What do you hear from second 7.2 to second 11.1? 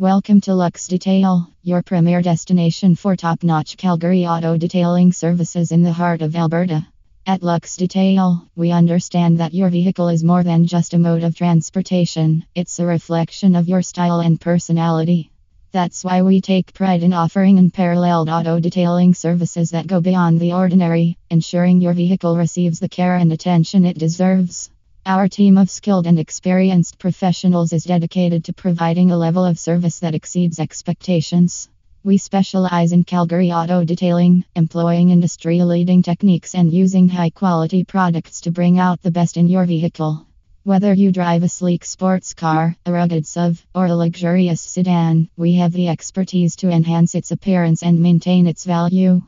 At Lux Detail, we understand that your vehicle is more than just a